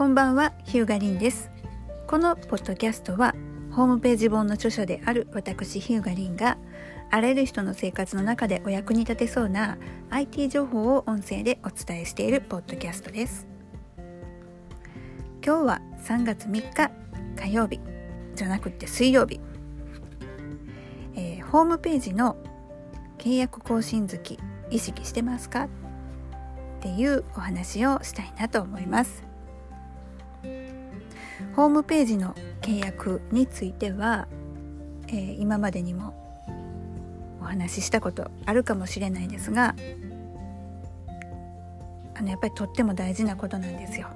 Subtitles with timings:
[0.00, 1.50] こんばんはヒューガリンです。
[2.06, 3.34] このポッドキャストは
[3.70, 6.56] ホームページ本の著者である私ヒューガリンが
[7.10, 9.76] あらゆる人の生活の中でお役に立てそうな
[10.08, 13.46] IT 情報を音声でお伝えしているポッドキャストです。
[15.44, 16.90] 今日は3月3日
[17.36, 17.78] 火曜日
[18.34, 19.38] じゃなくて水曜日、
[21.14, 22.38] えー、ホームページの
[23.18, 24.38] 契約更新月
[24.70, 25.64] 意識してますか？
[25.64, 25.68] っ
[26.80, 29.28] ていうお話をしたいなと思います。
[31.56, 34.28] ホームページの契約については、
[35.08, 36.14] えー、今までにも
[37.40, 39.74] お話ししたことあるかもしれないですが
[42.14, 44.08] あのやっぱりとっても大事なことなんですよ。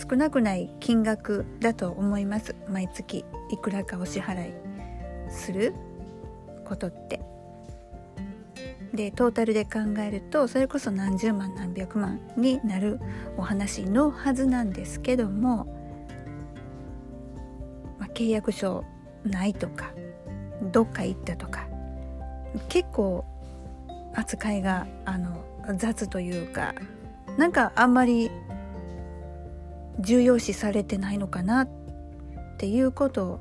[0.00, 4.52] 少なくない金額だと思います毎月いくらかお支払い
[5.30, 5.74] する
[6.64, 7.20] ことって
[8.94, 13.00] でトータルで考えるとそれこそ何十万何百万になる
[13.36, 15.66] お話のはずなんですけども、
[17.98, 18.84] まあ、契約書
[19.24, 19.92] ないとか
[20.72, 21.68] どっか行ったとか
[22.68, 23.24] 結構
[24.14, 25.44] 扱いがあの
[25.76, 26.74] 雑というか
[27.38, 28.30] なんかあんまり
[30.00, 31.68] 重要視されてないのかなっ
[32.58, 33.40] ていうこと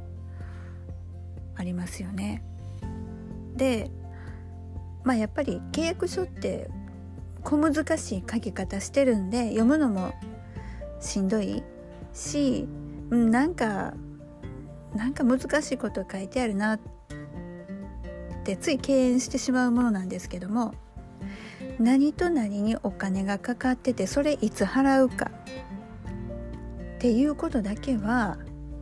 [1.56, 2.44] ありますよね。
[3.56, 3.92] で
[5.04, 6.70] まあやっぱり契約書って
[7.44, 10.14] 小難しい書き方してるんで読むのも
[11.00, 11.64] しんどい
[12.14, 12.68] し
[13.10, 13.94] なんか
[14.96, 16.80] なんか難しいこと書いてあるなっ
[18.44, 20.74] てつい敬遠してしまうものなんですけども
[21.80, 25.32] 何と何にお金がかかっててそれいつ払うか
[26.96, 28.38] っていうことだけは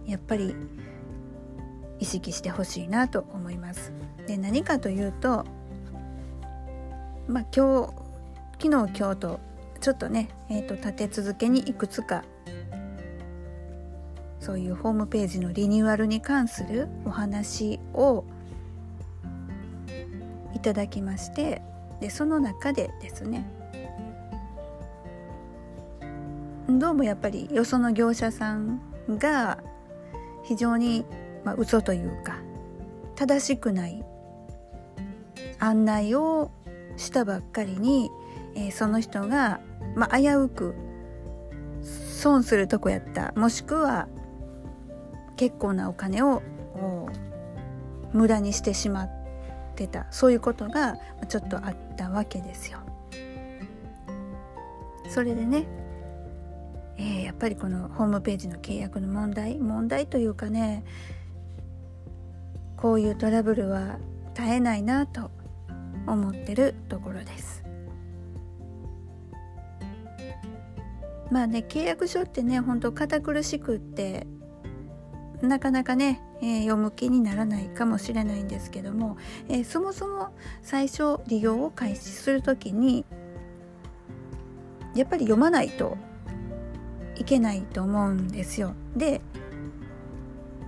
[0.05, 0.55] やっぱり
[1.99, 3.91] 意識してほしいなと思います。
[4.25, 5.45] で何かというと
[7.27, 7.93] まあ、今日
[8.59, 9.39] 昨日今日と
[9.81, 12.23] ちょっとね、えーと、立て続けにいくつか
[14.39, 18.23] そういうホームページのリニューアルに関するお話を
[20.53, 21.61] いただきまして
[21.99, 23.45] でその中でですね
[26.69, 28.79] どうもやっぱりよその業者さん
[29.09, 29.57] が
[30.43, 31.05] 非常に、
[31.43, 32.39] まあ、嘘というか
[33.15, 34.03] 正しくない
[35.59, 36.51] 案内を
[36.97, 38.09] したばっかりに、
[38.55, 39.61] えー、その人が、
[39.95, 40.75] まあ、危うく
[41.81, 44.07] 損するとこやったもしくは
[45.37, 46.41] 結構なお金を
[48.11, 49.09] 無駄にしてしまっ
[49.75, 50.97] てたそういうことが
[51.29, 52.79] ちょっとあったわけですよ。
[55.09, 55.65] それでね、
[56.97, 60.83] えー、やっぱりこのホームページの契約の問題問題というかね
[62.75, 63.99] こういうトラブルは
[64.33, 65.31] 絶えないなと
[66.07, 67.63] 思ってるところです
[71.29, 74.25] まあね契約書ってね本当堅苦しくって
[75.41, 79.17] なかなかね、えー、読む気にならないかもしれないんですけども、
[79.49, 80.29] えー、そもそも
[80.61, 83.05] 最初利用を開始する時に
[84.95, 85.95] やっぱり読まないと
[87.15, 88.73] いけないと思うんですよ。
[88.95, 89.21] で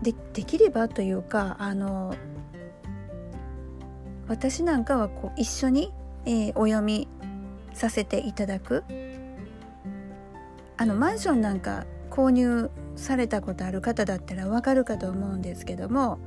[0.02, 2.16] できればというかあの
[4.30, 5.92] 私なんかはこう一緒に、
[6.26, 7.10] えー、お読み
[7.74, 8.84] させていただく。
[10.78, 16.20] あのマンションなんか購入されたことある方だったらわかるかと思うんですけども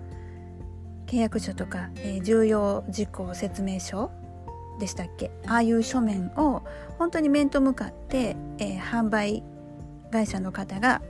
[1.07, 4.11] 契約書とか、えー、重要事項説明書
[4.79, 5.31] でしたっけ？
[5.47, 6.63] ああいう書面を
[6.99, 9.43] 本当に面と向かって、えー、販売
[10.11, 11.01] 会社の方が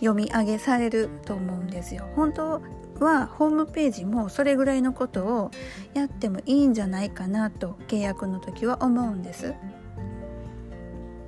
[0.00, 2.08] 読み上げされると思うんですよ。
[2.16, 2.62] 本当
[2.98, 5.50] はホームページもそれぐらいのことを
[5.94, 9.54] やってもいいんじゃないかなと契約の時は思うんです。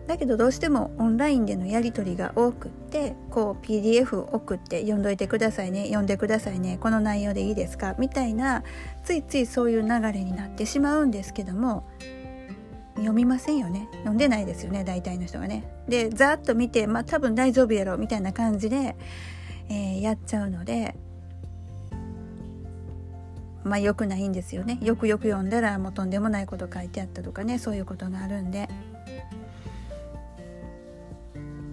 [0.07, 8.65] だけどどうしてもオンラインでのやり取りが多くってこう PDF 送って読んどいてくださいね読んでくださいねこの内容でいいですかみたいな
[9.05, 11.87] ついついそういう流れになってしまうんですけども
[12.97, 15.65] 読みませんよね読んでないですよね大体の人がね。
[15.89, 18.97] でざっと見てまあ多分大丈夫やろみたいな感じで、
[19.69, 20.95] えー、やっちゃうので
[23.65, 28.69] まあ良くないんですよねよくよく読んだらもうとんでもないこと書いてあったとかねそういうことがあるんで。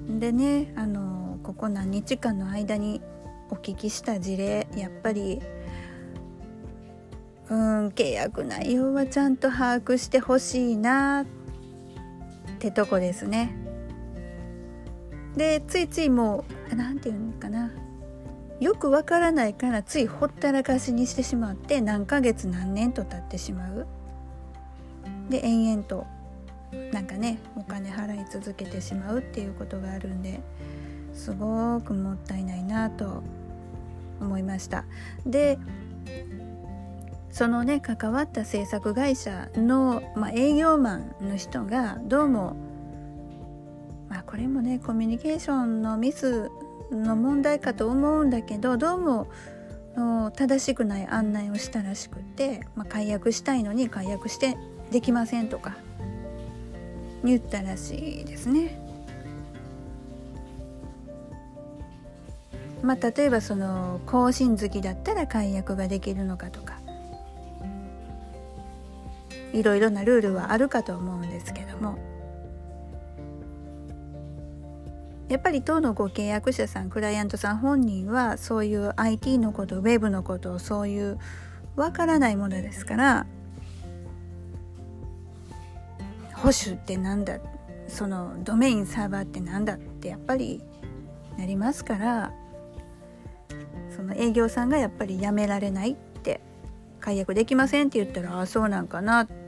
[0.10, 3.02] でねあのここ何日間の間に
[3.50, 5.42] お聞きした事例やっぱり
[7.50, 11.26] うん契約内容はちゃんと把握してほしいなっ
[12.60, 13.56] てとこですね。
[15.36, 17.72] でついついもう何て言うのかな。
[18.60, 23.88] よくわからないからついほったらかしにしてしまって何ヶ月何年と経ってしまう。
[25.30, 26.06] で延々と
[26.92, 30.42] なんかねお金払い続けてしまうっていうことがあるんで
[31.14, 33.24] すごくもったいないなと
[34.20, 34.84] 思いました。
[35.26, 35.58] で
[37.32, 42.56] そのね関わった制作会社の、まあ、営業マンの人がどうも、
[44.10, 46.50] まあ、これもねコミュニケーションのミス
[46.92, 49.28] の問題かと思うんだけどどうも
[50.36, 54.58] 正しくない案内をしたらしくて、まあ、解約したいのに解約して
[54.92, 55.78] できませんとか
[57.24, 58.80] 言ったらしいですね。
[62.82, 66.79] まあ、例えばその更新月だったら解約ができるのかとか
[69.54, 71.98] いろいろなルールはあるかと思うんですけども。
[75.30, 81.20] やっぱり当のご契約者さんクライアントさん本人はそういう IT のことウェブのことをそういう
[81.76, 83.28] わからないものですから
[86.34, 87.40] 保守ってなんだ
[87.88, 90.64] そのドメインサーバーってなんだってやっぱり
[91.38, 92.34] なりますから
[93.96, 96.42] その営業さんがやっぱりやめられないって
[97.00, 99.39] 解約できませんって言ったらああそうなんかなって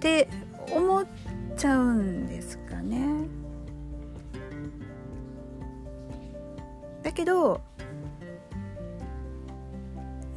[0.00, 0.28] って
[0.72, 1.06] 思っ
[1.58, 3.28] ちゃうんですかね。
[7.02, 7.60] だけど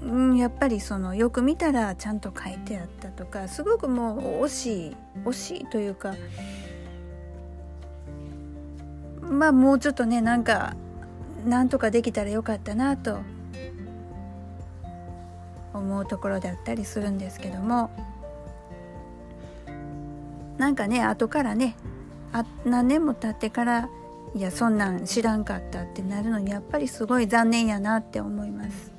[0.01, 6.13] うんやっぱりそのよく見たらちゃんと書いてあったとかすごくもう惜しい惜しいというか
[9.21, 10.75] まあもうちょっとねなんか
[11.45, 13.19] なんとかできたらよかったなと
[15.73, 17.89] 思うところであったりするんですけども
[20.57, 21.75] なんかね後からね
[22.31, 23.89] あ何年も経ってから
[24.35, 28.91] いやそんなん知らんかったってなるのにやっぱりすごい残念やなって思います。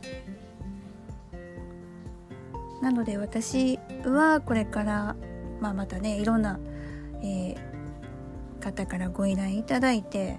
[2.80, 5.16] なので私はこれから、
[5.58, 6.60] まあ、またねいろんな、
[7.22, 7.56] えー、
[8.60, 10.38] 方からご依頼いただいて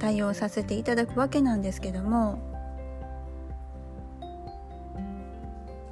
[0.00, 2.40] 対応させていただくわけなんですけども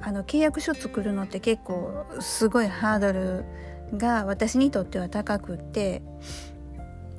[0.01, 3.45] あの契約書作るのって結構すごいハードル
[3.97, 6.01] が私にとっては高くって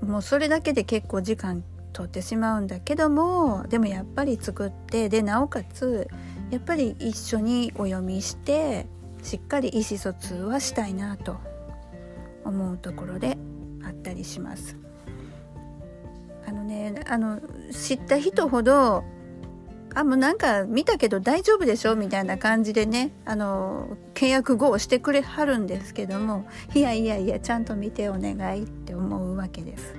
[0.02, 1.62] もうそれだけで結構時間
[1.93, 6.08] 取ってしまうんだけどもでもやっぱり作ってでなおかつ
[6.50, 8.87] やっぱり一緒にお読みして
[9.22, 11.37] しっかり意思疎通はしたいなと
[12.44, 13.37] 思うところで
[13.84, 14.76] あったりします。
[16.46, 17.40] あのねあの
[17.70, 19.05] 知った人ほど
[19.95, 29.95] あもうなんか見たけど大丈夫でしょみたいな感じでねあの契約後をしてくれはるんですけどもいやいやいやちゃんと見てお願いって思うわけです。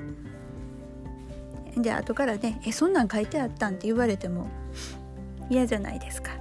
[1.78, 4.48] で後からね「えそんなん書いてあったん?」って言われても
[5.50, 6.32] 嫌じゃないですか。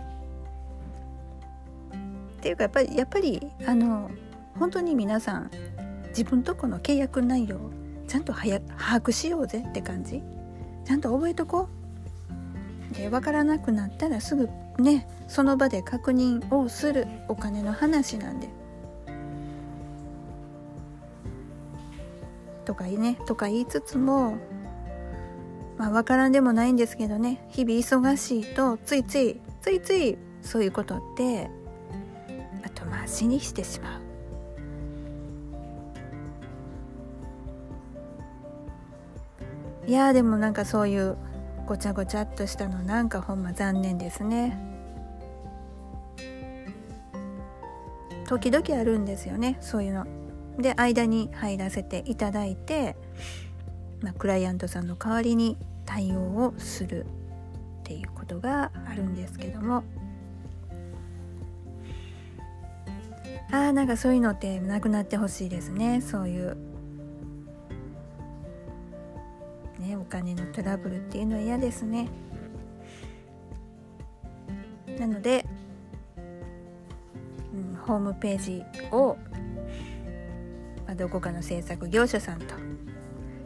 [2.39, 4.11] っていうかやっぱりやっぱりあの
[4.59, 5.51] 本当に皆さん
[6.09, 7.59] 自分とこの契約内容
[8.07, 8.61] ちゃんと把
[9.01, 10.23] 握しようぜって感じ
[10.85, 11.80] ちゃんと覚えとこう
[12.93, 14.49] で分からなくなったらすぐ
[14.79, 18.49] ねその場で確認をするお金の話なんで。
[22.65, 24.37] とかねとか言いつつも
[25.77, 31.51] まあ分からんでもないんですけどね日々忙しいとついついついついそういうことって
[32.63, 34.01] 後回しにしてしまう。
[39.87, 41.17] いやでもなんかそういう
[41.71, 44.59] ごちゃごちゃっとしたのなんかほんま残念ですね。
[48.27, 50.05] 時々あるんですよねそういうの。
[50.59, 52.97] で間に入らせていただいて、
[54.03, 57.09] まあ、クライアントさんの代わりに対応をするっ
[57.85, 59.85] ていうことがあるんですけども。
[63.53, 66.70] あーなんかそういうのってなくなってほしいですねそういう
[69.97, 72.09] お金のトラブルっていうのは嫌ですね。
[74.99, 75.47] なので、
[77.55, 79.17] うん、ホームページを、
[80.87, 82.55] まあ、どこかの制作業者さんと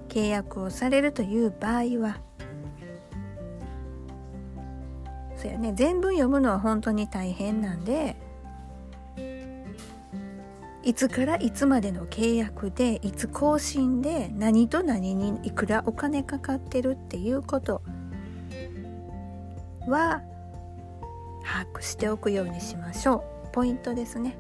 [0.09, 2.21] 契約をされるという場合は
[5.37, 8.17] そうやね全文読むのは本当に大変なんで
[10.85, 17.81] いつからいつまでの契約でいつ更新で何と何にいくらお金かかってるっていうこと
[19.87, 20.21] は
[21.43, 23.49] 把握しておくようにしましょう。
[23.53, 24.37] ポイントですね。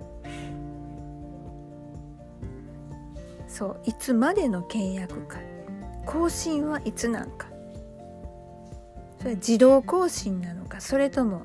[3.48, 5.38] そういつまでの契約か。
[6.04, 7.46] 更新はいつなんか。
[9.18, 11.44] それは自動更新なのかそれとも